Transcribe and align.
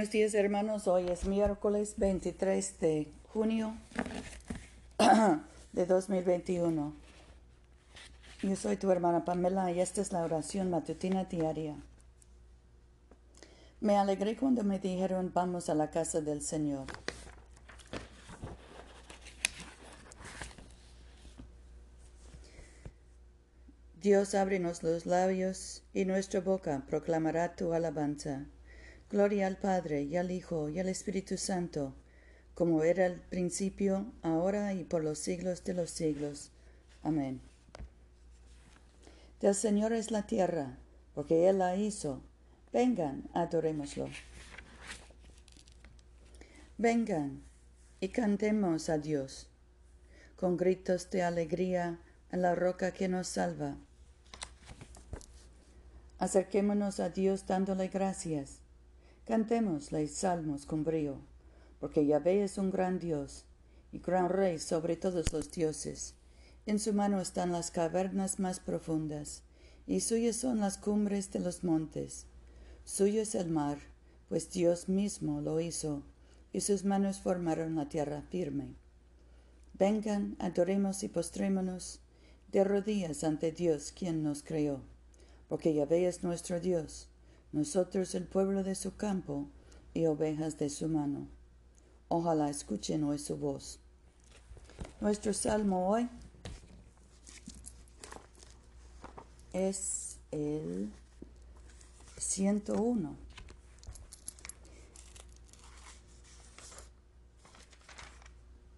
Buenos 0.00 0.14
días 0.14 0.32
hermanos, 0.32 0.88
hoy 0.88 1.08
es 1.08 1.26
miércoles 1.26 1.96
23 1.98 2.80
de 2.80 3.12
junio 3.34 3.76
de 5.72 5.84
2021. 5.84 6.94
Yo 8.42 8.56
soy 8.56 8.78
tu 8.78 8.90
hermana 8.90 9.26
Pamela 9.26 9.70
y 9.70 9.78
esta 9.78 10.00
es 10.00 10.10
la 10.10 10.22
oración 10.22 10.70
matutina 10.70 11.24
diaria. 11.24 11.76
Me 13.82 13.98
alegré 13.98 14.38
cuando 14.38 14.64
me 14.64 14.78
dijeron 14.78 15.32
vamos 15.34 15.68
a 15.68 15.74
la 15.74 15.90
casa 15.90 16.22
del 16.22 16.40
Señor. 16.40 16.86
Dios 24.00 24.34
ábrenos 24.34 24.82
los 24.82 25.04
labios 25.04 25.82
y 25.92 26.06
nuestra 26.06 26.40
boca 26.40 26.84
proclamará 26.88 27.54
tu 27.54 27.74
alabanza. 27.74 28.46
Gloria 29.10 29.48
al 29.48 29.56
Padre 29.56 30.02
y 30.02 30.16
al 30.16 30.30
Hijo 30.30 30.68
y 30.68 30.78
al 30.78 30.88
Espíritu 30.88 31.36
Santo, 31.36 31.94
como 32.54 32.84
era 32.84 33.06
al 33.06 33.16
principio, 33.16 34.06
ahora 34.22 34.72
y 34.72 34.84
por 34.84 35.02
los 35.02 35.18
siglos 35.18 35.64
de 35.64 35.74
los 35.74 35.90
siglos. 35.90 36.52
Amén. 37.02 37.40
Del 39.40 39.56
Señor 39.56 39.92
es 39.92 40.12
la 40.12 40.28
tierra, 40.28 40.78
porque 41.12 41.48
Él 41.48 41.58
la 41.58 41.74
hizo. 41.74 42.22
Vengan, 42.72 43.28
adorémoslo. 43.34 44.08
Vengan 46.78 47.42
y 47.98 48.10
cantemos 48.10 48.88
a 48.90 48.98
Dios, 48.98 49.48
con 50.36 50.56
gritos 50.56 51.10
de 51.10 51.24
alegría 51.24 51.98
a 52.30 52.36
la 52.36 52.54
roca 52.54 52.92
que 52.92 53.08
nos 53.08 53.26
salva. 53.26 53.76
Acerquémonos 56.20 57.00
a 57.00 57.08
Dios 57.08 57.48
dándole 57.48 57.88
gracias. 57.88 58.60
Cantémosle 59.30 60.08
salmos 60.08 60.66
con 60.66 60.82
brío, 60.82 61.20
porque 61.78 62.04
Yahvé 62.04 62.42
es 62.42 62.58
un 62.58 62.72
gran 62.72 62.98
Dios 62.98 63.44
y 63.92 64.00
gran 64.00 64.28
Rey 64.28 64.58
sobre 64.58 64.96
todos 64.96 65.32
los 65.32 65.52
dioses. 65.52 66.16
En 66.66 66.80
su 66.80 66.92
mano 66.92 67.20
están 67.20 67.52
las 67.52 67.70
cavernas 67.70 68.40
más 68.40 68.58
profundas, 68.58 69.44
y 69.86 70.00
suyas 70.00 70.34
son 70.34 70.58
las 70.58 70.78
cumbres 70.78 71.30
de 71.30 71.38
los 71.38 71.62
montes. 71.62 72.26
Suyo 72.82 73.22
es 73.22 73.36
el 73.36 73.50
mar, 73.50 73.78
pues 74.28 74.50
Dios 74.50 74.88
mismo 74.88 75.40
lo 75.40 75.60
hizo, 75.60 76.02
y 76.52 76.62
sus 76.62 76.84
manos 76.84 77.20
formaron 77.20 77.76
la 77.76 77.88
tierra 77.88 78.22
firme. 78.22 78.74
Vengan, 79.74 80.34
adoremos 80.40 81.04
y 81.04 81.08
postrémonos 81.08 82.00
de 82.50 82.64
rodillas 82.64 83.22
ante 83.22 83.52
Dios 83.52 83.92
quien 83.92 84.24
nos 84.24 84.42
creó 84.42 84.82
porque 85.50 85.74
Yahvé 85.74 86.06
es 86.06 86.22
nuestro 86.22 86.60
Dios, 86.60 87.08
nosotros 87.52 88.14
el 88.14 88.24
pueblo 88.24 88.62
de 88.62 88.74
su 88.74 88.96
campo 88.96 89.48
y 89.94 90.06
ovejas 90.06 90.58
de 90.58 90.70
su 90.70 90.88
mano. 90.88 91.26
Ojalá 92.08 92.48
escuchen 92.48 93.04
hoy 93.04 93.18
su 93.18 93.36
voz. 93.36 93.80
Nuestro 95.00 95.32
salmo 95.32 95.88
hoy 95.88 96.08
es 99.52 100.18
el 100.30 100.92
101. 102.18 103.16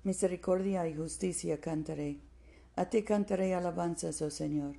Misericordia 0.05 0.89
y 0.89 0.97
justicia 0.97 1.61
cantaré. 1.61 2.19
A 2.75 2.87
ti 2.87 3.03
cantaré 3.03 3.55
alabanzas, 3.55 4.21
oh 4.23 4.31
Señor. 4.31 4.77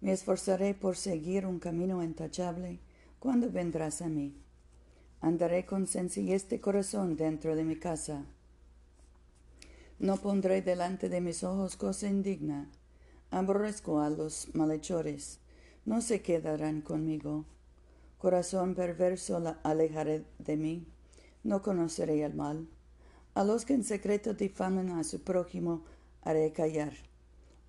Me 0.00 0.12
esforzaré 0.12 0.74
por 0.74 0.96
seguir 0.96 1.46
un 1.46 1.58
camino 1.58 2.02
intachable 2.02 2.78
cuando 3.24 3.50
vendrás 3.50 4.02
a 4.02 4.10
mí. 4.10 4.34
Andaré 5.22 5.64
con 5.64 5.86
sencillez 5.86 6.46
de 6.50 6.60
corazón 6.60 7.16
dentro 7.16 7.56
de 7.56 7.64
mi 7.64 7.76
casa. 7.76 8.26
No 9.98 10.18
pondré 10.18 10.60
delante 10.60 11.08
de 11.08 11.22
mis 11.22 11.42
ojos 11.42 11.76
cosa 11.76 12.06
indigna. 12.06 12.70
Aborrezco 13.30 14.00
a 14.00 14.10
los 14.10 14.54
malhechores. 14.54 15.38
No 15.86 16.02
se 16.02 16.20
quedarán 16.20 16.82
conmigo. 16.82 17.46
Corazón 18.18 18.74
perverso 18.74 19.40
la 19.40 19.58
alejaré 19.62 20.26
de 20.38 20.58
mí. 20.58 20.86
No 21.44 21.62
conoceré 21.62 22.22
el 22.22 22.34
mal. 22.34 22.68
A 23.32 23.42
los 23.42 23.64
que 23.64 23.72
en 23.72 23.84
secreto 23.84 24.34
difaman 24.34 24.90
a 24.90 25.02
su 25.02 25.22
prójimo 25.22 25.82
haré 26.20 26.52
callar. 26.52 26.92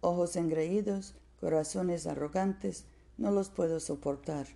Ojos 0.01 0.35
engreídos 0.35 1.15
corazones 1.39 2.07
arrogantes, 2.07 2.83
no 3.17 3.31
los 3.31 3.47
puedo 3.47 3.79
soportar. 3.79 4.47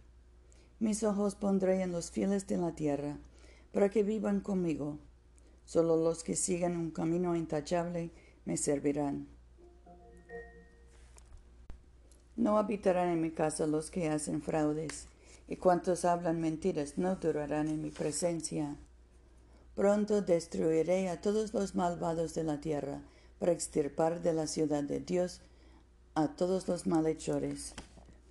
Mis 0.79 1.03
ojos 1.03 1.35
pondré 1.35 1.81
en 1.81 1.91
los 1.91 2.09
fieles 2.09 2.47
de 2.47 2.57
la 2.57 2.73
tierra, 2.73 3.17
para 3.73 3.89
que 3.89 4.03
vivan 4.03 4.39
conmigo. 4.39 4.97
Solo 5.65 5.97
los 5.97 6.23
que 6.23 6.35
sigan 6.35 6.77
un 6.77 6.91
camino 6.91 7.35
intachable 7.35 8.11
me 8.45 8.55
servirán. 8.55 9.27
No 12.37 12.57
habitarán 12.57 13.09
en 13.09 13.21
mi 13.21 13.31
casa 13.31 13.67
los 13.67 13.91
que 13.91 14.09
hacen 14.09 14.41
fraudes, 14.41 15.07
y 15.49 15.57
cuantos 15.57 16.05
hablan 16.05 16.39
mentiras 16.39 16.97
no 16.97 17.17
durarán 17.17 17.67
en 17.67 17.81
mi 17.81 17.91
presencia. 17.91 18.77
Pronto 19.75 20.21
destruiré 20.21 21.09
a 21.09 21.19
todos 21.19 21.53
los 21.53 21.75
malvados 21.75 22.33
de 22.35 22.45
la 22.45 22.61
tierra, 22.61 23.01
para 23.37 23.51
extirpar 23.51 24.21
de 24.21 24.33
la 24.33 24.47
ciudad 24.47 24.83
de 24.83 25.01
Dios 25.01 25.41
a 26.15 26.29
todos 26.29 26.69
los 26.69 26.87
malhechores. 26.87 27.73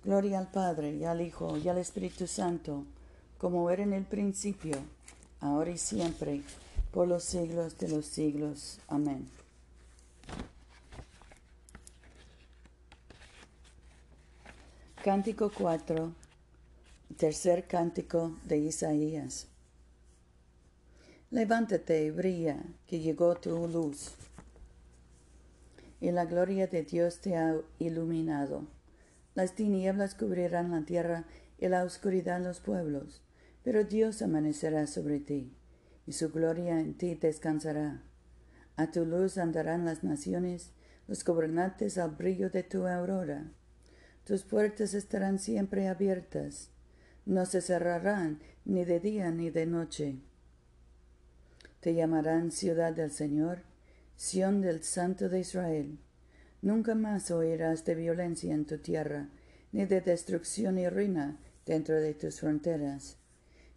Gloria 0.03 0.39
al 0.39 0.49
Padre 0.49 0.95
y 0.95 1.03
al 1.03 1.21
Hijo 1.21 1.57
y 1.57 1.67
al 1.67 1.77
Espíritu 1.77 2.27
Santo, 2.27 2.85
como 3.37 3.69
era 3.69 3.83
en 3.83 3.93
el 3.93 4.05
principio, 4.05 4.77
ahora 5.39 5.71
y 5.71 5.77
siempre, 5.77 6.41
por 6.91 7.07
los 7.07 7.23
siglos 7.23 7.77
de 7.77 7.89
los 7.89 8.05
siglos. 8.05 8.79
Amén. 8.87 9.27
Cántico 15.03 15.51
4, 15.57 16.11
tercer 17.17 17.67
cántico 17.67 18.35
de 18.45 18.57
Isaías. 18.57 19.47
Levántate 21.31 22.05
y 22.05 22.09
brilla, 22.09 22.57
que 22.87 22.99
llegó 22.99 23.35
tu 23.35 23.67
luz 23.67 24.13
y 26.01 26.11
la 26.11 26.25
gloria 26.25 26.67
de 26.67 26.83
Dios 26.83 27.19
te 27.19 27.35
ha 27.35 27.55
iluminado. 27.77 28.63
Las 29.39 29.55
tinieblas 29.55 30.15
cubrirán 30.15 30.71
la 30.71 30.83
tierra 30.83 31.23
y 31.57 31.69
la 31.69 31.85
oscuridad 31.85 32.41
los 32.41 32.59
pueblos, 32.59 33.23
pero 33.63 33.85
Dios 33.85 34.21
amanecerá 34.21 34.85
sobre 34.85 35.21
ti, 35.21 35.55
y 36.05 36.11
su 36.11 36.29
gloria 36.29 36.81
en 36.81 36.97
ti 36.97 37.15
descansará. 37.15 38.03
A 38.75 38.91
tu 38.91 39.05
luz 39.05 39.37
andarán 39.37 39.85
las 39.85 40.03
naciones, 40.03 40.73
los 41.07 41.23
gobernantes 41.23 41.97
al 41.97 42.17
brillo 42.17 42.49
de 42.49 42.63
tu 42.63 42.85
aurora. 42.85 43.49
Tus 44.25 44.43
puertas 44.43 44.93
estarán 44.93 45.39
siempre 45.39 45.87
abiertas, 45.87 46.71
no 47.25 47.45
se 47.45 47.61
cerrarán 47.61 48.41
ni 48.65 48.83
de 48.83 48.99
día 48.99 49.31
ni 49.31 49.51
de 49.51 49.65
noche. 49.65 50.19
Te 51.79 51.93
llamarán 51.93 52.51
ciudad 52.51 52.91
del 52.91 53.11
Señor, 53.11 53.59
Sión 54.17 54.59
del 54.59 54.83
Santo 54.83 55.29
de 55.29 55.39
Israel. 55.39 55.97
Nunca 56.61 56.95
más 56.95 57.31
oirás 57.31 57.85
de 57.85 57.95
violencia 57.95 58.53
en 58.53 58.65
tu 58.65 58.77
tierra, 58.77 59.29
ni 59.71 59.85
de 59.85 60.01
destrucción 60.01 60.77
y 60.77 60.89
ruina 60.89 61.37
dentro 61.65 61.95
de 61.95 62.13
tus 62.13 62.41
fronteras. 62.41 63.17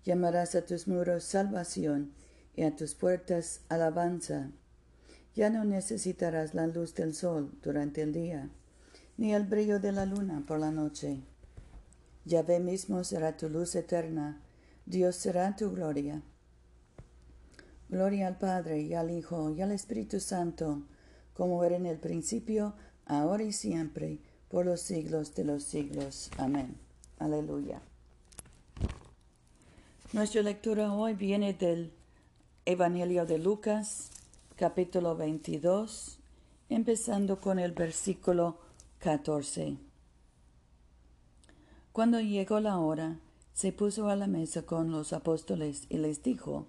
Llamarás 0.05 0.55
a 0.55 0.65
tus 0.67 0.89
muros 0.89 1.25
salvación 1.25 2.13
y 2.57 2.63
a 2.63 2.75
tus 2.75 2.95
puertas 2.95 3.61
alabanza. 3.69 4.51
Ya 5.35 5.49
no 5.49 5.65
necesitarás 5.65 6.55
la 6.55 6.67
luz 6.67 6.95
del 6.95 7.15
sol 7.15 7.53
durante 7.63 8.03
el 8.03 8.13
día, 8.13 8.51
ni 9.17 9.33
el 9.33 9.45
brillo 9.45 9.79
de 9.79 9.93
la 9.93 10.05
luna 10.05 10.45
por 10.47 10.59
la 10.59 10.71
noche. 10.71 11.23
Yahvé 12.25 12.61
mismo 12.61 13.05
será 13.05 13.37
tu 13.37 13.49
luz 13.49 13.75
eterna, 13.75 14.41
Dios 14.87 15.17
será 15.17 15.55
tu 15.57 15.71
gloria. 15.71 16.23
Gloria 17.89 18.27
al 18.27 18.39
Padre 18.39 18.81
y 18.81 18.95
al 18.95 19.11
Hijo 19.11 19.51
y 19.51 19.61
al 19.61 19.73
Espíritu 19.73 20.19
Santo, 20.19 20.83
como 21.35 21.65
era 21.65 21.77
en 21.77 21.87
el 21.87 21.99
principio, 21.99 22.75
ahora 23.07 23.43
y 23.43 23.53
siempre, 23.53 24.19
por 24.49 24.67
los 24.67 24.81
siglos 24.81 25.35
de 25.35 25.45
los 25.45 25.65
siglos. 25.65 26.31
Amén. 26.39 26.77
Aleluya. 27.19 27.81
Nuestra 30.13 30.43
lectura 30.43 30.93
hoy 30.93 31.15
viene 31.15 31.55
del 31.55 31.93
Evangelio 32.67 33.25
de 33.25 33.39
Lucas, 33.39 34.11
capítulo 34.57 35.17
22, 35.17 36.19
empezando 36.69 37.41
con 37.41 37.59
el 37.59 37.73
versículo 37.73 38.59
14. 38.99 39.79
Cuando 41.93 42.21
llegó 42.21 42.61
la 42.61 42.79
hora, 42.79 43.19
se 43.53 43.73
puso 43.73 44.09
a 44.09 44.17
la 44.17 44.27
mesa 44.27 44.63
con 44.63 44.91
los 44.91 45.13
apóstoles 45.13 45.87
y 45.89 45.99
les 45.99 46.23
dijo, 46.23 46.67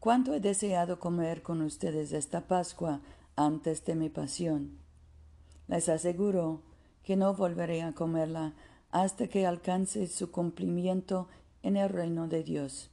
cuánto 0.00 0.34
he 0.34 0.40
deseado 0.40 0.98
comer 0.98 1.42
con 1.42 1.62
ustedes 1.62 2.12
esta 2.12 2.46
Pascua 2.46 3.00
antes 3.36 3.84
de 3.84 3.94
mi 3.94 4.08
pasión. 4.08 4.78
Les 5.68 5.88
aseguro 5.88 6.62
que 7.02 7.16
no 7.16 7.34
volveré 7.34 7.82
a 7.82 7.92
comerla 7.92 8.54
hasta 8.90 9.28
que 9.28 9.46
alcance 9.46 10.06
su 10.06 10.30
cumplimiento 10.30 11.28
en 11.62 11.76
el 11.76 11.88
reino 11.88 12.28
de 12.28 12.42
Dios. 12.42 12.90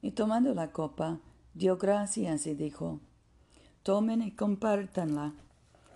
Y 0.00 0.12
tomando 0.12 0.54
la 0.54 0.72
copa, 0.72 1.20
dio 1.54 1.78
gracias 1.78 2.46
y 2.46 2.54
dijo, 2.54 3.00
Tomen 3.82 4.22
y 4.22 4.32
compártanla 4.32 5.34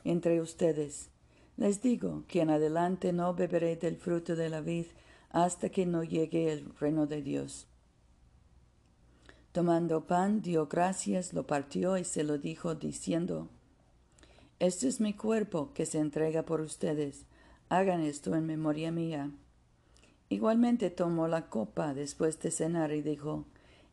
entre 0.05 0.41
ustedes. 0.41 1.11
Les 1.57 1.81
digo 1.83 2.25
que 2.29 2.41
en 2.41 2.51
adelante 2.51 3.13
no 3.13 3.35
beberé 3.35 3.77
del 3.77 3.97
fruto 3.97 4.37
de 4.37 4.49
la 4.49 4.61
vid 4.61 4.87
hasta 5.31 5.69
que 5.69 5.87
no 5.87 6.03
llegue 6.03 6.53
el 6.53 6.75
reino 6.77 7.07
de 7.07 7.23
Dios. 7.23 7.67
Tomando 9.57 10.07
pan, 10.07 10.43
dio 10.43 10.67
gracias, 10.67 11.33
lo 11.33 11.47
partió 11.47 11.97
y 11.97 12.05
se 12.05 12.25
lo 12.25 12.37
dijo, 12.37 12.75
diciendo, 12.75 13.49
Este 14.59 14.87
es 14.87 15.01
mi 15.01 15.15
cuerpo 15.15 15.73
que 15.73 15.87
se 15.87 15.99
entrega 15.99 16.43
por 16.43 16.61
ustedes. 16.61 17.25
Hagan 17.71 18.03
esto 18.03 18.35
en 18.35 18.45
memoria 18.45 18.93
mía. 18.93 19.31
Igualmente 20.29 20.91
tomó 20.91 21.27
la 21.27 21.49
copa 21.49 21.95
después 21.95 22.39
de 22.43 22.51
cenar 22.51 22.93
y 22.93 23.01
dijo, 23.01 23.47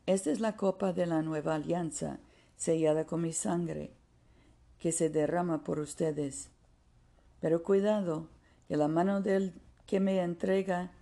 Esta 0.04 0.30
es 0.32 0.40
la 0.40 0.54
copa 0.54 0.92
de 0.92 1.06
la 1.06 1.22
nueva 1.22 1.54
alianza, 1.54 2.18
sellada 2.56 3.06
con 3.06 3.22
mi 3.22 3.32
sangre, 3.32 3.90
que 4.78 4.92
se 4.92 5.08
derrama 5.08 5.64
por 5.64 5.78
ustedes. 5.78 6.50
Pero 7.40 7.62
cuidado, 7.62 8.28
que 8.68 8.76
la 8.76 8.88
mano 8.88 9.22
del 9.22 9.54
que 9.86 9.98
me 9.98 10.20
entrega 10.20 10.92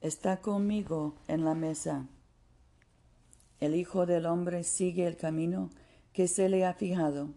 está 0.00 0.38
conmigo 0.38 1.14
en 1.28 1.44
la 1.44 1.54
mesa. 1.54 2.06
El 3.60 3.74
Hijo 3.74 4.06
del 4.06 4.26
Hombre 4.26 4.62
sigue 4.62 5.06
el 5.06 5.16
camino 5.16 5.70
que 6.12 6.28
se 6.28 6.48
le 6.48 6.64
ha 6.64 6.74
fijado, 6.74 7.30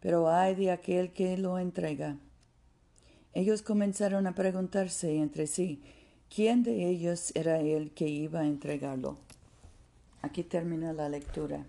pero 0.00 0.28
hay 0.28 0.54
de 0.54 0.70
aquel 0.70 1.12
que 1.12 1.36
lo 1.36 1.58
entrega. 1.58 2.16
Ellos 3.32 3.62
comenzaron 3.62 4.28
a 4.28 4.34
preguntarse 4.34 5.16
entre 5.16 5.48
sí 5.48 5.82
quién 6.32 6.62
de 6.62 6.88
ellos 6.88 7.32
era 7.34 7.58
el 7.58 7.90
que 7.90 8.06
iba 8.06 8.40
a 8.40 8.46
entregarlo. 8.46 9.18
Aquí 10.22 10.44
termina 10.44 10.92
la 10.92 11.08
lectura. 11.08 11.66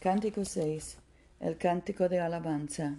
Cántico 0.00 0.44
6. 0.44 0.96
El 1.38 1.56
cántico 1.56 2.08
de 2.08 2.18
alabanza. 2.18 2.96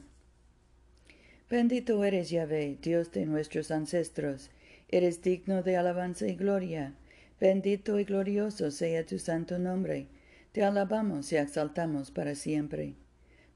Bendito 1.50 2.02
eres 2.06 2.30
Yahvé, 2.30 2.78
Dios 2.82 3.12
de 3.12 3.26
nuestros 3.26 3.72
ancestros 3.72 4.50
Eres 4.94 5.24
digno 5.24 5.64
de 5.64 5.76
alabanza 5.76 6.28
y 6.28 6.36
gloria. 6.36 6.94
Bendito 7.40 7.98
y 7.98 8.04
glorioso 8.04 8.70
sea 8.70 9.04
tu 9.04 9.18
santo 9.18 9.58
nombre. 9.58 10.06
Te 10.52 10.64
alabamos 10.64 11.32
y 11.32 11.38
exaltamos 11.38 12.12
para 12.12 12.36
siempre. 12.36 12.94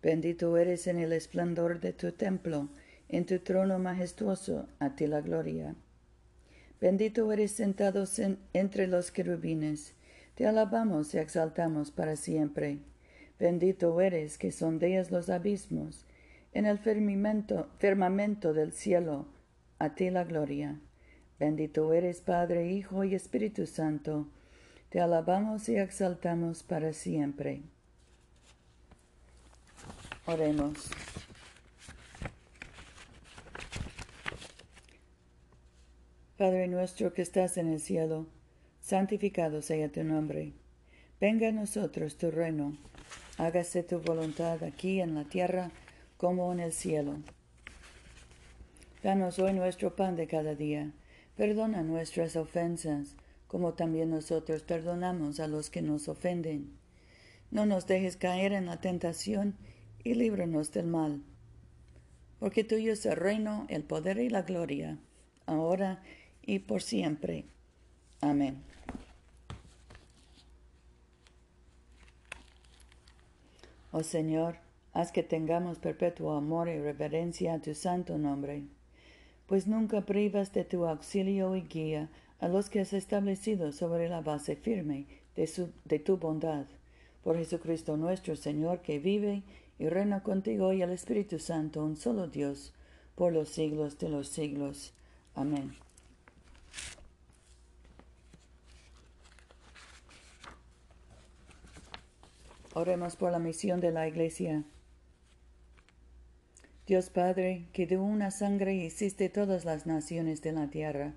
Bendito 0.02 0.58
eres 0.58 0.88
en 0.88 0.98
el 0.98 1.14
esplendor 1.14 1.80
de 1.80 1.94
tu 1.94 2.12
templo, 2.12 2.70
en 3.08 3.28
tu 3.28 3.38
trono 3.38 3.78
majestuoso, 3.78 4.68
a 4.80 4.96
ti 4.96 5.06
la 5.06 5.22
gloria. 5.22 5.76
Bendito 6.82 7.32
eres 7.32 7.52
sentado 7.52 8.06
entre 8.54 8.88
los 8.88 9.12
querubines. 9.12 9.94
Te 10.34 10.48
alabamos 10.48 11.14
y 11.14 11.20
exaltamos 11.20 11.92
para 11.92 12.16
siempre. 12.16 12.80
Bendito 13.40 14.02
eres 14.02 14.40
que 14.40 14.52
sondeas 14.52 15.12
los 15.12 15.30
abismos. 15.30 16.04
En 16.52 16.66
el 16.66 16.80
firmamento, 16.80 18.54
del 18.56 18.72
cielo, 18.74 19.28
a 19.78 19.94
ti 19.94 20.10
la 20.10 20.24
gloria. 20.24 20.80
Bendito 21.40 21.94
eres 21.94 22.22
Padre, 22.22 22.72
Hijo 22.72 23.04
y 23.04 23.14
Espíritu 23.14 23.68
Santo. 23.68 24.28
Te 24.90 25.00
alabamos 25.00 25.70
y 25.70 25.76
exaltamos 25.78 26.64
para 26.64 26.94
siempre. 26.94 27.62
Oremos. 30.26 30.90
Padre 36.38 36.68
nuestro 36.68 37.14
que 37.14 37.22
estás 37.22 37.58
en 37.58 37.68
el 37.68 37.80
cielo, 37.80 38.26
santificado 38.82 39.62
sea 39.62 39.92
tu 39.92 40.04
nombre. 40.04 40.54
Venga 41.20 41.50
a 41.50 41.52
nosotros 41.52 42.18
tu 42.18 42.32
reino. 42.32 42.76
Hágase 43.38 43.84
tu 43.84 44.00
voluntad 44.00 44.64
aquí 44.64 45.02
en 45.02 45.14
la 45.14 45.24
tierra 45.24 45.70
como 46.18 46.52
en 46.52 46.62
el 46.62 46.74
cielo. 46.74 47.18
Danos 49.04 49.38
hoy 49.38 49.54
nuestro 49.54 49.96
pan 49.96 50.16
de 50.16 50.28
cada 50.28 50.56
día 50.56 50.92
Perdona 51.38 51.84
nuestras 51.84 52.36
ofensas, 52.36 53.16
como 53.46 53.76
también 53.76 54.10
nosotros 54.10 54.64
perdonamos 54.64 55.40
a 55.40 55.48
los 55.48 55.70
que 55.70 55.84
nos 55.84 56.08
ofenden. 56.08 56.76
No 57.52 57.68
nos 57.68 57.86
dejes 57.86 58.18
caer 58.18 58.54
en 58.54 58.66
la 58.66 58.82
tentación 58.82 59.56
y 60.04 60.16
líbranos 60.16 60.72
del 60.72 60.88
mal. 60.88 61.22
Porque 62.40 62.64
tuyo 62.64 62.94
es 62.94 63.06
el 63.06 63.18
reino, 63.18 63.68
el 63.70 63.84
poder 63.84 64.18
y 64.18 64.30
la 64.30 64.42
gloria, 64.42 64.98
ahora 65.46 66.02
y 66.42 66.58
por 66.58 66.82
siempre. 66.82 67.46
Amén. 68.20 68.64
Oh 73.92 74.02
Señor, 74.02 74.58
haz 74.92 75.12
que 75.12 75.22
tengamos 75.22 75.78
perpetuo 75.78 76.32
amor 76.32 76.68
y 76.68 76.80
reverencia 76.80 77.54
a 77.54 77.62
tu 77.62 77.76
santo 77.76 78.18
nombre 78.18 78.64
pues 79.48 79.66
nunca 79.66 80.02
privas 80.02 80.54
de 80.54 80.66
tu 80.66 80.86
auxilio 80.86 81.56
y 81.56 81.62
guía 81.62 82.10
a 82.40 82.48
los 82.48 82.70
que 82.70 82.82
has 82.82 82.94
establecido 82.94 83.72
sobre 83.72 84.10
la 84.10 84.22
base 84.22 84.56
firme 84.56 85.06
de, 85.36 86.00
tu 86.00 86.18
bondad. 86.18 86.66
Por 87.24 87.38
Jesucristo 87.38 87.98
nuestro 87.98 88.36
Señor, 88.36 88.82
que 88.82 89.00
vive 89.00 89.44
y 89.80 89.88
reina 89.88 90.22
contigo 90.22 90.74
y 90.74 90.82
el 90.82 90.92
Espíritu 90.92 91.40
Santo, 91.40 91.84
un 91.84 91.96
solo 91.96 92.28
Dios, 92.28 92.74
por 93.16 93.34
los 93.34 93.50
siglos 93.50 93.98
de 93.98 94.10
los 94.10 94.28
siglos. 94.28 94.94
Amén. 95.34 95.76
Oremos 102.74 103.16
por 103.16 103.32
la 103.32 103.40
misión 103.40 103.80
de 103.80 103.92
la 103.92 104.08
Iglesia. 104.08 104.64
Dios 106.88 107.10
Padre, 107.10 107.68
que 107.74 107.86
de 107.86 107.98
una 107.98 108.32
sangre 108.32 108.74
hiciste 108.74 109.28
todas 109.28 109.66
las 109.66 109.86
naciones 109.86 110.42
de 110.42 110.54
la 110.54 110.70
tierra, 110.70 111.16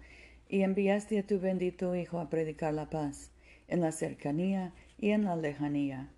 y 0.49 0.62
enviaste 0.62 1.20
a 1.20 1.22
tu 1.25 1.38
bendito 1.38 1.94
Hijo 1.94 2.19
a 2.19 2.28
predicar 2.28 2.75
la 2.75 2.90
paz, 2.90 3.31
en 3.69 3.81
la 3.81 3.93
cercanía 3.93 4.72
y 4.99 5.11
en 5.11 5.25
la 5.25 5.37
lejanía. 5.37 6.11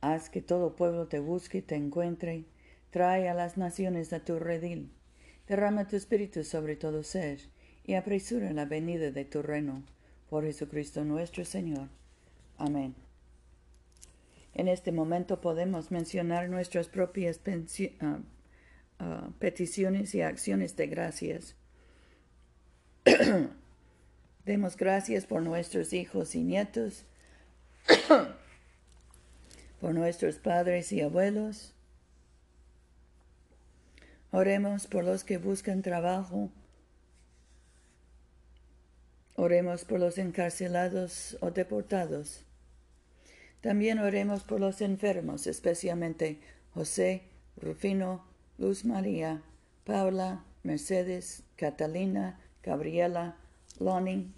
Haz 0.00 0.30
que 0.30 0.42
todo 0.42 0.76
pueblo 0.76 1.08
te 1.08 1.18
busque 1.18 1.58
y 1.58 1.62
te 1.62 1.74
encuentre, 1.74 2.44
trae 2.90 3.28
a 3.28 3.34
las 3.34 3.56
naciones 3.56 4.12
a 4.12 4.20
tu 4.20 4.38
redil, 4.38 4.92
derrama 5.48 5.88
tu 5.88 5.96
espíritu 5.96 6.44
sobre 6.44 6.76
todo 6.76 7.02
ser, 7.02 7.40
y 7.84 7.94
apresura 7.94 8.52
la 8.52 8.64
venida 8.64 9.10
de 9.10 9.24
tu 9.24 9.42
reino, 9.42 9.82
por 10.30 10.44
Jesucristo 10.44 11.04
nuestro 11.04 11.44
Señor. 11.44 11.88
Amén. 12.58 12.94
En 14.54 14.68
este 14.68 14.92
momento 14.92 15.40
podemos 15.40 15.90
mencionar 15.90 16.48
nuestras 16.48 16.86
propias 16.86 17.40
uh, 17.44 18.22
Peticiones 19.38 20.14
y 20.14 20.22
acciones 20.22 20.76
de 20.76 20.86
gracias. 20.86 21.56
Demos 24.44 24.76
gracias 24.76 25.26
por 25.26 25.42
nuestros 25.42 25.92
hijos 25.92 26.34
y 26.34 26.42
nietos, 26.42 27.04
por 29.80 29.94
nuestros 29.94 30.36
padres 30.36 30.92
y 30.92 31.00
abuelos. 31.00 31.72
Oremos 34.30 34.86
por 34.86 35.04
los 35.04 35.24
que 35.24 35.38
buscan 35.38 35.82
trabajo. 35.82 36.50
Oremos 39.36 39.84
por 39.84 40.00
los 40.00 40.18
encarcelados 40.18 41.36
o 41.40 41.50
deportados. 41.50 42.44
También 43.60 43.98
oremos 43.98 44.42
por 44.42 44.60
los 44.60 44.80
enfermos, 44.80 45.46
especialmente 45.46 46.38
José, 46.74 47.22
Rufino, 47.56 48.33
Luz 48.58 48.84
María, 48.84 49.42
Paula, 49.84 50.44
Mercedes, 50.62 51.42
Catalina, 51.56 52.38
Gabriela, 52.62 53.36
Lonnie, 53.78 54.32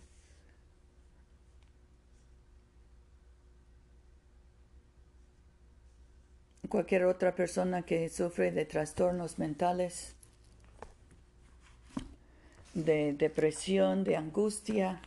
cualquier 6.68 7.04
otra 7.04 7.34
persona 7.34 7.82
que 7.82 8.08
sufre 8.08 8.50
de 8.52 8.64
trastornos 8.64 9.38
mentales, 9.38 10.14
de 12.74 13.12
depresión, 13.14 14.04
de 14.04 14.16
angustia, 14.16 15.00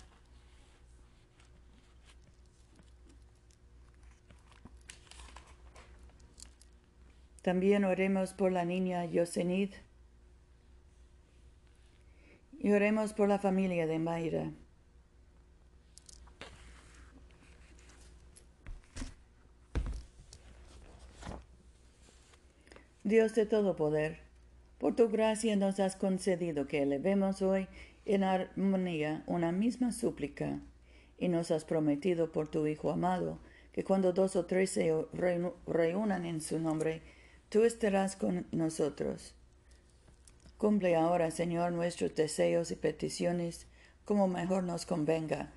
También 7.49 7.83
oremos 7.83 8.33
por 8.33 8.51
la 8.51 8.63
niña 8.63 9.05
Yosenid 9.05 9.71
y 12.59 12.71
oremos 12.71 13.13
por 13.13 13.27
la 13.27 13.39
familia 13.39 13.87
de 13.87 13.97
Mayra. 13.97 14.51
Dios 23.03 23.33
de 23.33 23.47
todo 23.47 23.75
poder, 23.75 24.19
por 24.77 24.95
tu 24.95 25.09
gracia 25.09 25.55
nos 25.55 25.79
has 25.79 25.95
concedido 25.95 26.67
que 26.67 26.83
elevemos 26.83 27.41
hoy 27.41 27.67
en 28.05 28.25
armonía 28.25 29.23
una 29.25 29.51
misma 29.51 29.91
súplica, 29.91 30.59
y 31.17 31.29
nos 31.29 31.49
has 31.49 31.65
prometido 31.65 32.31
por 32.31 32.47
tu 32.47 32.67
Hijo 32.67 32.91
amado, 32.91 33.39
que 33.71 33.83
cuando 33.83 34.13
dos 34.13 34.35
o 34.35 34.45
tres 34.45 34.69
se 34.69 34.93
reúnan 35.65 36.27
en 36.27 36.41
su 36.41 36.59
nombre, 36.59 37.01
tú 37.49 37.63
estarás 37.63 38.15
con 38.15 38.47
nosotros. 38.51 39.33
Cumple 40.57 40.95
ahora, 40.95 41.31
Señor, 41.31 41.71
nuestros 41.71 42.15
deseos 42.15 42.71
y 42.71 42.75
peticiones 42.75 43.67
como 44.05 44.27
mejor 44.27 44.63
nos 44.63 44.85
convenga, 44.85 45.51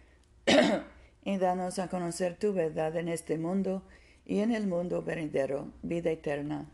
y 1.24 1.38
danos 1.38 1.78
a 1.78 1.88
conocer 1.88 2.36
tu 2.38 2.52
verdad 2.52 2.96
en 2.96 3.08
este 3.08 3.38
mundo 3.38 3.82
y 4.26 4.40
en 4.40 4.52
el 4.52 4.66
mundo 4.66 5.02
venidero, 5.02 5.68
vida 5.82 6.10
eterna. 6.10 6.66